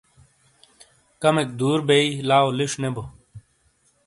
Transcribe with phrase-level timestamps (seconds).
[1.21, 3.03] کمک دور بی لاو لش نے بو